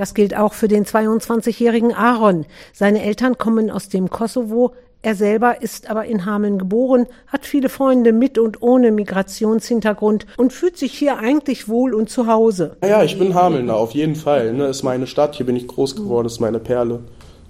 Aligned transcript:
Das 0.00 0.14
gilt 0.14 0.34
auch 0.34 0.54
für 0.54 0.66
den 0.66 0.86
22-jährigen 0.86 1.92
Aaron. 1.92 2.46
Seine 2.72 3.02
Eltern 3.02 3.36
kommen 3.36 3.70
aus 3.70 3.90
dem 3.90 4.08
Kosovo, 4.08 4.72
er 5.02 5.14
selber 5.14 5.60
ist 5.60 5.90
aber 5.90 6.06
in 6.06 6.24
Hameln 6.24 6.58
geboren, 6.58 7.04
hat 7.26 7.44
viele 7.44 7.68
Freunde 7.68 8.14
mit 8.14 8.38
und 8.38 8.62
ohne 8.62 8.92
Migrationshintergrund 8.92 10.24
und 10.38 10.54
fühlt 10.54 10.78
sich 10.78 10.94
hier 10.94 11.18
eigentlich 11.18 11.68
wohl 11.68 11.92
und 11.92 12.08
zu 12.08 12.26
Hause. 12.26 12.78
Ja, 12.82 13.02
ich 13.02 13.18
bin 13.18 13.34
Hamelner, 13.34 13.76
auf 13.76 13.90
jeden 13.90 14.14
Fall. 14.14 14.54
Ne, 14.54 14.68
ist 14.68 14.84
meine 14.84 15.06
Stadt, 15.06 15.34
hier 15.34 15.44
bin 15.44 15.56
ich 15.56 15.68
groß 15.68 15.96
geworden, 15.96 16.28
ist 16.28 16.40
meine 16.40 16.60
Perle. 16.60 17.00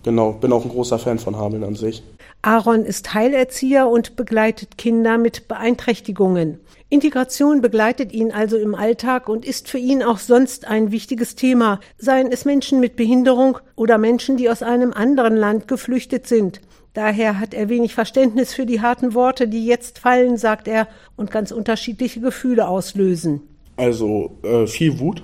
Genau, 0.03 0.32
bin 0.32 0.53
auch 0.53 0.64
ein 0.64 0.71
großer 0.71 0.98
Fan 0.98 1.19
von 1.19 1.37
Hameln 1.37 1.62
an 1.62 1.75
sich. 1.75 2.03
Aaron 2.43 2.85
ist 2.85 3.12
Heilerzieher 3.12 3.89
und 3.89 4.16
begleitet 4.16 4.79
Kinder 4.79 5.19
mit 5.19 5.46
Beeinträchtigungen. 5.46 6.59
Integration 6.89 7.61
begleitet 7.61 8.12
ihn 8.12 8.33
also 8.33 8.57
im 8.57 8.75
Alltag 8.75 9.29
und 9.29 9.45
ist 9.45 9.69
für 9.69 9.79
ihn 9.79 10.02
auch 10.02 10.19
sonst 10.19 10.66
ein 10.66 10.91
wichtiges 10.91 11.37
Thema, 11.37 11.80
seien 11.98 12.33
es 12.33 12.45
Menschen 12.47 12.80
mit 12.80 12.97
Behinderung 12.97 13.59
oder 13.77 13.98
Menschen, 13.98 14.39
die 14.39 14.48
aus 14.48 14.62
einem 14.62 14.92
anderen 14.92 15.37
Land 15.37 15.69
geflüchtet 15.69 16.27
sind. 16.27 16.61
Daher 16.95 17.39
hat 17.39 17.55
er 17.55 17.69
wenig 17.69 17.95
Verständnis 17.95 18.55
für 18.55 18.67
die 18.67 18.80
harten 18.80 19.14
Worte, 19.14 19.47
die 19.47 19.67
jetzt 19.67 19.98
fallen, 19.98 20.37
sagt 20.37 20.67
er, 20.67 20.89
und 21.17 21.30
ganz 21.30 21.53
unterschiedliche 21.53 22.20
Gefühle 22.20 22.67
auslösen. 22.67 23.42
Also 23.77 24.33
äh, 24.42 24.67
viel 24.67 24.98
Wut, 24.98 25.23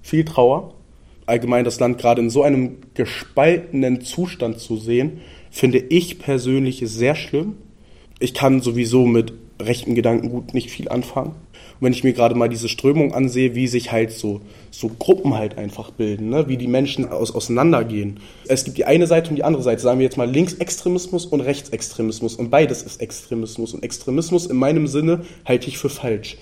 viel 0.00 0.24
Trauer. 0.24 0.74
Allgemein 1.26 1.64
das 1.64 1.80
Land 1.80 1.98
gerade 1.98 2.20
in 2.22 2.30
so 2.30 2.42
einem 2.42 2.78
gespaltenen 2.94 4.00
Zustand 4.02 4.58
zu 4.58 4.76
sehen, 4.76 5.20
finde 5.50 5.78
ich 5.78 6.18
persönlich 6.18 6.82
sehr 6.84 7.14
schlimm. 7.14 7.56
Ich 8.18 8.34
kann 8.34 8.60
sowieso 8.60 9.06
mit 9.06 9.32
rechten 9.60 9.94
Gedanken 9.94 10.28
gut 10.28 10.54
nicht 10.54 10.70
viel 10.70 10.88
anfangen 10.88 11.34
wenn 11.80 11.92
ich 11.92 12.04
mir 12.04 12.12
gerade 12.12 12.34
mal 12.34 12.48
diese 12.48 12.68
Strömung 12.68 13.14
ansehe, 13.14 13.54
wie 13.54 13.66
sich 13.66 13.92
halt 13.92 14.12
so, 14.12 14.40
so 14.70 14.88
Gruppen 14.88 15.34
halt 15.34 15.58
einfach 15.58 15.90
bilden, 15.90 16.30
ne? 16.30 16.48
wie 16.48 16.56
die 16.56 16.66
Menschen 16.66 17.08
aus, 17.08 17.34
auseinandergehen. 17.34 18.20
Es 18.48 18.64
gibt 18.64 18.78
die 18.78 18.84
eine 18.84 19.06
Seite 19.06 19.30
und 19.30 19.36
die 19.36 19.44
andere 19.44 19.62
Seite, 19.62 19.82
sagen 19.82 19.98
wir 19.98 20.04
jetzt 20.04 20.16
mal 20.16 20.30
Linksextremismus 20.30 21.26
und 21.26 21.40
Rechtsextremismus 21.40 22.36
und 22.36 22.50
beides 22.50 22.82
ist 22.82 23.00
Extremismus 23.00 23.74
und 23.74 23.82
Extremismus 23.82 24.46
in 24.46 24.56
meinem 24.56 24.86
Sinne 24.86 25.24
halte 25.44 25.68
ich 25.68 25.78
für 25.78 25.90
falsch. 25.90 26.38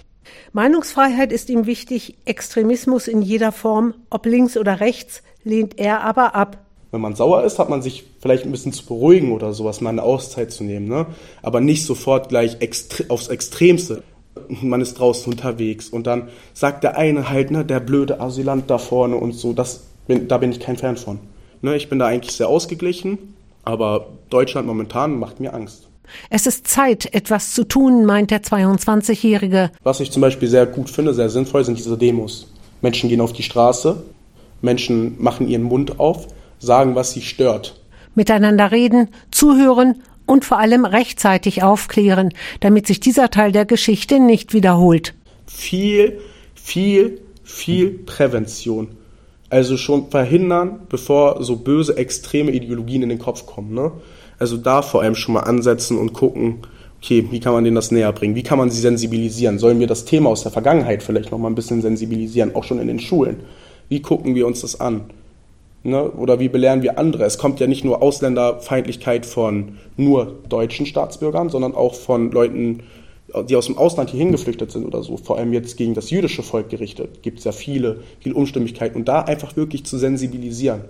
Meinungsfreiheit 0.52 1.33
ist 1.33 1.50
ihm 1.50 1.66
wichtig, 1.66 2.16
Extremismus 2.25 3.08
in 3.08 3.22
jeder 3.22 3.52
Form, 3.52 3.94
ob 4.11 4.27
links 4.27 4.56
oder 4.56 4.80
rechts, 4.80 5.22
lehnt 5.44 5.78
er 5.78 6.02
aber 6.02 6.34
ab. 6.34 6.58
Wenn 6.91 7.00
man 7.00 7.14
sauer 7.14 7.44
ist, 7.44 7.58
hat 7.58 7.70
man 7.70 7.80
sich 7.80 8.05
vielleicht 8.20 8.44
ein 8.44 8.52
bisschen 8.52 8.72
zu 8.72 8.84
beruhigen 8.84 9.33
oder 9.33 9.55
sowas, 9.55 9.80
mal 9.80 9.91
eine 9.91 10.02
Auszeit 10.02 10.52
zu 10.52 10.62
nehmen, 10.62 10.89
ne? 10.89 11.06
aber 11.42 11.61
nicht 11.61 11.86
sofort 11.86 12.28
gleich 12.28 12.58
extre 12.61 13.06
aufs 13.08 13.28
Extremste 13.28 14.02
man 14.48 14.80
ist 14.80 14.94
draußen 14.94 15.33
unterwegs 15.33 15.89
und 15.89 16.06
dann 16.06 16.28
sagt 16.55 16.84
der 16.84 16.96
eine 16.96 17.28
halt, 17.28 17.50
ne, 17.50 17.64
der 17.64 17.80
blöde 17.80 18.20
Asylant 18.20 18.70
da 18.70 18.78
vorne 18.78 19.17
und 19.17 19.33
so, 19.33 19.52
das 19.52 19.84
da 20.08 20.39
bin 20.39 20.50
ich 20.50 20.61
kein 20.61 20.77
Fan 20.77 20.96
von. 20.96 21.20
Ne, 21.61 21.77
ich 21.77 21.89
bin 21.89 21.98
da 21.98 22.06
eigentlich 22.06 22.34
sehr 22.34 22.48
ausgeglichen, 22.48 23.34
aber 23.62 24.08
Deutschland 24.30 24.67
momentan 24.67 25.19
macht 25.19 25.41
mir 25.41 25.55
Angst. 25.55 25.89
Es 26.31 26.47
ist 26.47 26.69
Zeit, 26.69 27.14
etwas 27.14 27.55
zu 27.55 27.64
tun, 27.64 28.05
meint 28.05 28.31
der 28.31 28.42
22-Jährige. 28.42 29.70
Was 29.83 30.00
ich 30.00 30.11
zum 30.11 30.22
Beispiel 30.22 30.48
sehr 30.48 30.67
gut 30.67 30.91
finde, 30.91 31.14
sehr 31.14 31.31
sinnvoll, 31.31 31.64
sind 31.64 31.78
diese 31.78 31.97
Demos. 31.97 32.48
Menschen 32.81 33.08
gehen 33.08 33.20
auf 33.20 33.33
die 33.33 33.42
Straße, 33.42 34.03
Menschen 34.61 35.23
machen 35.23 35.48
ihren 35.48 35.62
Mund 35.62 35.98
auf, 36.00 36.28
sagen, 36.58 36.95
was 36.95 37.12
sie 37.12 37.23
stört. 37.23 37.80
Miteinander 38.14 38.73
reden, 38.73 39.08
zuhören 39.30 40.03
und 40.27 40.45
vor 40.45 40.58
allem 40.58 40.84
rechtzeitig 40.84 41.62
aufklären, 41.62 42.33
damit 42.61 42.86
sich 42.86 43.00
dieser 43.00 43.30
Teil 43.30 43.53
der 43.53 43.64
Geschichte 43.64 44.20
nicht 44.20 44.53
wiederholt. 44.53 45.14
Viel, 45.47 46.20
viel, 46.55 47.20
viel 47.42 47.91
Prävention. 47.91 48.89
Also 49.50 49.77
schon 49.77 50.11
verhindern, 50.11 50.80
bevor 50.89 51.42
so 51.42 51.56
böse, 51.56 51.97
extreme 51.97 52.53
Ideologien 52.53 53.03
in 53.03 53.11
den 53.11 53.19
Kopf 53.19 53.45
kommen. 53.45 53.75
Ne? 53.75 53.92
Also 54.43 54.57
da 54.57 54.83
vor 54.83 55.03
allem 55.03 55.15
schon 55.15 55.35
mal 55.35 55.45
ansetzen 55.45 55.97
und 55.97 56.15
gucken, 56.15 56.62
okay, 57.01 57.25
wie 57.31 57.39
kann 57.39 57.53
man 57.53 57.62
denen 57.62 57.77
das 57.77 57.93
näher 57.93 58.13
bringen? 58.13 58.35
Wie 58.35 58.42
kann 58.42 58.58
man 58.58 58.70
sie 58.70 58.80
sensibilisieren? 58.80 59.61
Sollen 59.61 59.79
wir 59.79 59.86
das 59.86 60.05
Thema 60.05 60.30
aus 60.30 60.42
der 60.42 60.51
Vergangenheit 60.51 61.05
vielleicht 61.05 61.30
noch 61.30 61.39
mal 61.39 61.47
ein 61.47 61.55
bisschen 61.55 61.80
sensibilisieren, 61.80 62.57
auch 62.57 62.64
schon 62.64 62.81
in 62.81 62.89
den 62.89 62.98
Schulen? 62.98 63.36
Wie 63.89 64.02
gucken 64.02 64.35
wir 64.35 64.48
uns 64.48 64.63
das 64.63 64.81
an? 64.81 65.02
Ne? 65.85 66.11
Oder 66.11 66.41
wie 66.41 66.48
belehren 66.48 66.83
wir 66.83 66.98
andere? 66.98 67.23
Es 67.23 67.39
kommt 67.39 67.61
ja 67.61 67.69
nicht 67.69 67.85
nur 67.85 68.02
Ausländerfeindlichkeit 68.02 69.27
von 69.27 69.79
nur 69.97 70.41
deutschen 70.48 70.86
Staatsbürgern, 70.86 71.48
sondern 71.48 71.77
auch 71.77 71.95
von 71.95 72.33
Leuten, 72.33 72.81
die 73.48 73.55
aus 73.55 73.67
dem 73.67 73.79
Ausland 73.79 74.11
hierhin 74.11 74.33
geflüchtet 74.33 74.73
sind 74.73 74.85
oder 74.85 75.05
so. 75.05 75.19
Vor 75.19 75.39
allem 75.39 75.52
jetzt 75.52 75.77
gegen 75.77 75.95
das 75.95 76.11
jüdische 76.11 76.42
Volk 76.42 76.69
gerichtet. 76.69 77.23
Gibt 77.23 77.39
es 77.39 77.45
ja 77.45 77.52
viele, 77.52 78.01
viel 78.19 78.33
Unstimmigkeit. 78.33 78.97
Und 78.97 79.07
da 79.07 79.20
einfach 79.20 79.55
wirklich 79.55 79.85
zu 79.85 79.98
sensibilisieren 79.98 80.81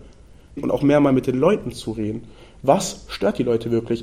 und 0.56 0.70
auch 0.70 0.82
mehr 0.82 1.00
mal 1.00 1.12
mit 1.12 1.26
den 1.26 1.38
Leuten 1.38 1.72
zu 1.72 1.92
reden. 1.92 2.24
Was 2.62 3.04
stört 3.08 3.38
die 3.38 3.42
Leute 3.42 3.70
wirklich? 3.70 4.00